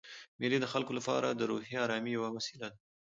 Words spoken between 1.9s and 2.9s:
یوه وسیله ده.